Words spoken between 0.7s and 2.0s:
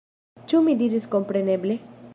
diris kompreneble?